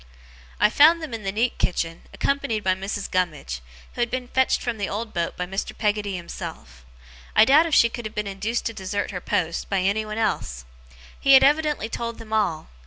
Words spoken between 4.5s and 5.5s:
from the old boat by